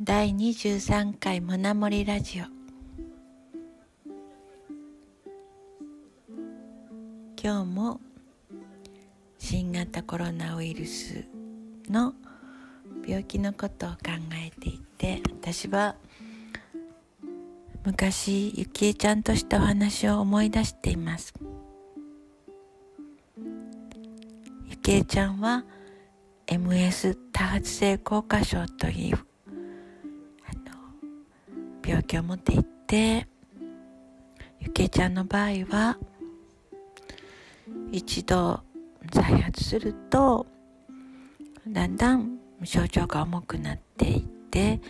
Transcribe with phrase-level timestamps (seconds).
[0.00, 2.44] 第23回モナモリラジオ。
[7.40, 8.00] 今日も
[9.38, 11.24] 新型コロナウイルス
[11.88, 12.12] の
[13.06, 13.96] 病気のことを考
[14.32, 15.94] えていて私は
[17.84, 21.32] 昔ゆきえちゃんとしたお話を思い出しています。
[24.68, 25.64] ゆきえちゃんは
[26.48, 29.24] MS 多発性硬化症という
[31.84, 33.26] 病気を持っていて
[34.60, 35.98] ゆきえちゃんの場合は
[37.92, 38.60] 一度
[39.12, 40.46] 再発すると
[41.68, 44.80] だんだん症状が重くなっていって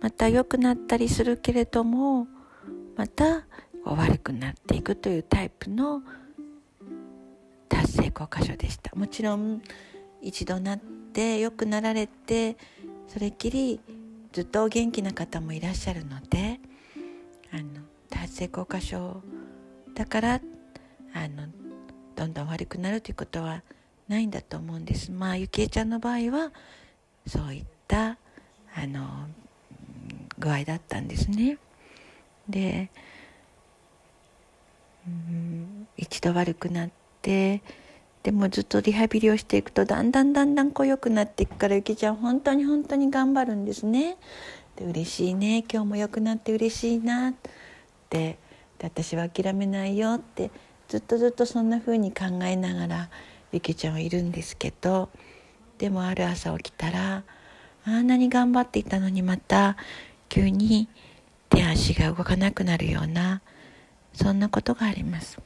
[0.00, 2.26] また良くなったりするけれども
[2.96, 3.44] また
[3.84, 6.02] 悪くなっていくというタイプの
[7.68, 8.94] 達成効果症でした。
[8.96, 9.62] もちろん
[10.20, 10.78] 一度なっ
[11.12, 12.56] て良くなられて
[13.08, 13.80] それっきり
[14.32, 16.60] ずっとお元気な方もいらっしゃるので
[17.52, 19.22] あの達成効果症
[19.94, 20.40] だから
[21.14, 21.48] あの
[22.14, 23.62] どんどん悪くなるということは
[24.08, 25.10] ないんだと思うんです。
[25.10, 26.52] まあゆきえちゃんの場合は
[27.26, 28.18] そういった
[28.74, 29.28] あの
[30.38, 31.58] 具合だったんですね。
[32.48, 32.90] で、
[35.06, 36.90] うん、一度悪くなっ
[37.22, 37.62] て
[38.22, 44.18] でもずっとリハビリをしていくとだんだんだんだんこう良くなっていくからゆきちゃん本当に本当に頑張るんですね。
[44.76, 47.50] で嬉しいね今日も良くなって嬉しいなって
[48.10, 48.38] で
[48.82, 50.50] 私は諦めないよって
[50.88, 53.10] ずっとずっとそんな風に考えながら
[53.52, 55.10] ゆきちゃんはいるんですけど
[55.78, 57.22] でもある朝起きたら
[57.84, 59.76] あんなに頑張っていたのにまた
[60.28, 60.88] 急に
[61.48, 63.42] 手足が動かなくなるような
[64.12, 65.38] そんなことがあります。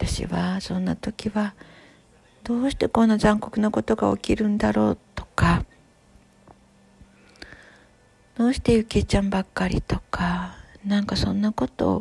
[0.00, 1.54] 私はそんな時は
[2.42, 5.66] どうしてこんな残酷なことが起きるんだろうとか
[8.38, 10.56] どうしてゆきえちゃんばっかりとか
[10.86, 12.00] なんかそんなことを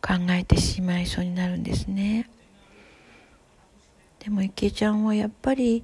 [0.00, 2.30] 考えてしまいそうになるんですね。
[4.20, 5.82] でもゆきえちゃんはやっぱり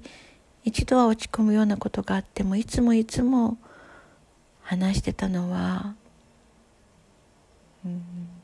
[0.63, 3.59] 一度は落ち込むようなことがあってもいつもいつも
[4.63, 5.97] 話してたのは、
[7.85, 8.40] うん。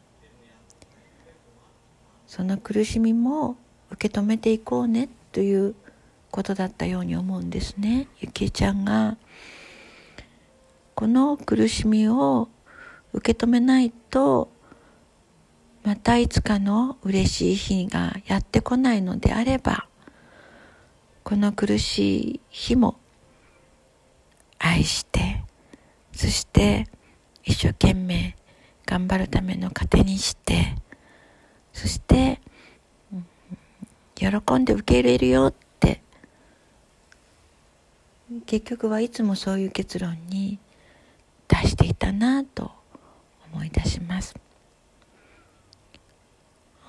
[2.27, 3.57] その苦しみも
[3.91, 5.75] 受け止めていこうねという
[6.31, 8.09] ことだったように思うんですね。
[8.21, 9.17] ゆきえちゃんが
[10.95, 12.49] この苦しみを
[13.13, 14.51] 受け止めないと
[15.85, 19.87] またいつかの嬉しい日がやってこないのであれば
[21.23, 22.99] この苦しい日も
[24.59, 25.45] 愛して
[26.13, 26.89] そして
[27.45, 28.37] 一生懸命
[28.85, 30.75] 頑張るための糧にして
[31.77, 32.41] そして、
[34.15, 36.01] 喜んで受け入れるよって。
[38.47, 40.59] 結局はいつもそういう結論に
[41.47, 42.73] 出していたなと
[43.53, 44.35] 思い出します。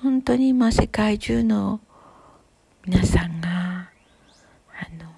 [0.00, 1.80] 本当に今世界中の
[2.86, 3.90] 皆さんが
[4.72, 5.12] あの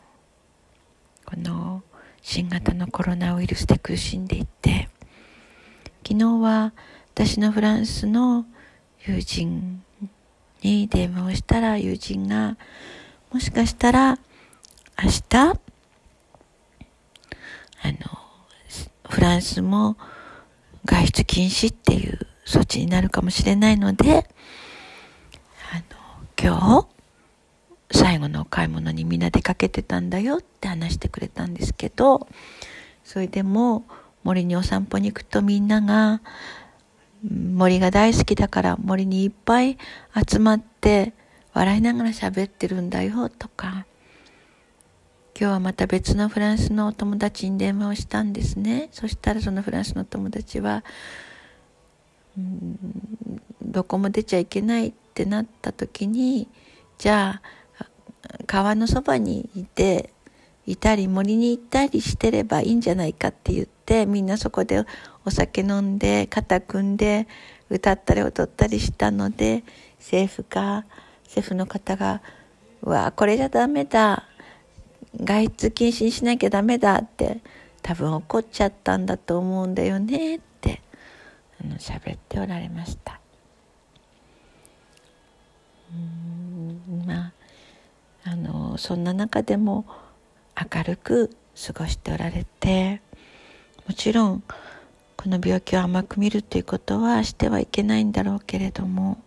[1.25, 1.84] この
[2.22, 4.88] 新型のコロナウイルスで苦しんでいて
[6.04, 6.72] 昨日は
[7.14, 8.47] 私のフランスの
[9.06, 9.83] 友人
[10.62, 12.56] に電話をしたら友人が
[13.33, 14.19] もしかしたら
[15.03, 15.53] 明日あ
[17.93, 17.99] の
[19.09, 19.97] フランスも
[20.84, 24.27] 外出禁止っていう措置になるかもしれないので
[25.72, 25.84] あの
[26.38, 26.87] 今日
[27.93, 32.28] 最後のお買い物にみんな出かけてたんだよって話してくれたんですけど
[33.05, 33.84] それでも
[34.22, 36.21] 森にお散歩に行くとみんなが
[37.22, 39.78] 森が大好きだから森にいっぱい
[40.28, 41.12] 集まって
[41.53, 43.86] 笑いながら喋ってるんだよとか。
[45.38, 48.91] 今日はまた別のフランスのお友達に電話をしたんですね。
[48.92, 50.84] そしたらそのフランスの友達は
[52.36, 52.78] うん
[53.62, 56.48] どこも出ちゃいけないってなった時に
[56.98, 57.41] じゃ
[57.78, 57.87] あ
[58.47, 60.12] 川のそばにいて
[60.66, 64.84] いたり森に行ったりしてればいいんじゃないかって言ってみんなそこで
[65.25, 67.26] お酒飲んで肩組んで
[67.69, 69.64] 歌ったり踊ったりしたので
[69.98, 70.84] 政府か
[71.25, 72.22] 政府の方が
[72.82, 74.28] 「うわこれじゃダメだ
[75.22, 77.40] 外出禁止にしなきゃダメだ」って
[77.82, 80.82] 多分怒っちゃったんだと思うんだよねって
[81.60, 83.20] あの喋っておられました。
[85.92, 87.32] うんまあ
[88.22, 89.84] あのそんな中でも
[90.56, 91.31] 明るく
[91.66, 93.02] 過ごしておられて
[93.90, 94.44] もちろん
[95.16, 99.20] この病気を甘く見るということはしてはいけないんだろうけれども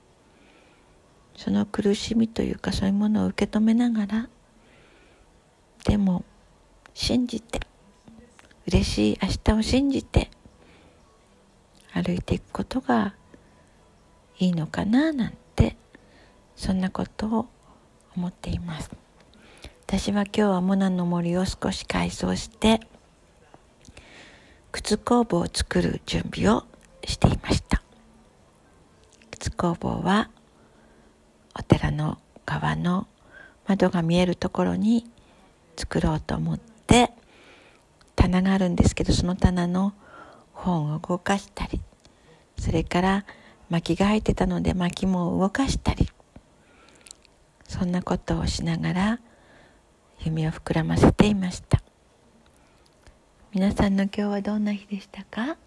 [1.36, 4.30] その苦しみというかそういうものを受け止めながら
[5.83, 6.24] でも
[6.94, 7.60] 信じて
[8.65, 10.31] 嬉しい明日を信じて
[11.92, 13.15] 歩いていくことが
[14.39, 15.75] いいのかななんて
[16.56, 17.48] そんなことを
[18.15, 18.89] 思っています。
[19.86, 22.80] 私は今日はモナの森を少し改装して
[24.74, 26.64] 靴工房を作る準備を
[27.06, 27.84] していました。
[29.31, 30.31] 靴工房は
[31.58, 33.08] お寺の側の
[33.68, 35.06] 窓が見えるところに
[35.78, 37.12] 作ろうと思って
[38.16, 39.94] 棚があるんですけどその棚の
[40.54, 41.80] 本を動かしたり
[42.58, 43.25] それから
[43.70, 46.10] 薪が入ってたので薪も動かしたり
[47.68, 49.20] そんなことをしながら
[50.22, 51.83] 夢を膨らませていました。
[53.54, 55.58] 皆さんの今日はどんな日でしたか？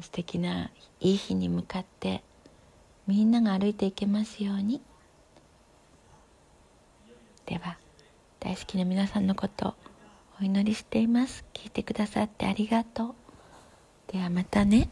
[0.00, 0.70] 素敵な
[1.00, 2.22] いい日に向かって
[3.08, 4.80] みんなが歩いていけますように。
[7.46, 7.78] では
[8.38, 9.74] 大好きな皆さんのこと
[10.40, 11.44] お祈りしています。
[11.52, 13.14] 聞いてくださってありがとう。
[14.12, 14.88] ではまたね。